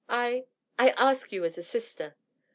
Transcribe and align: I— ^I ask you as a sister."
I— 0.09 0.45
^I 0.79 0.95
ask 0.97 1.31
you 1.31 1.45
as 1.45 1.59
a 1.59 1.61
sister." 1.61 2.15